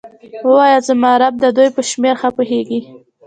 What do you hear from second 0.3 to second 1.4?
ووایه زما رب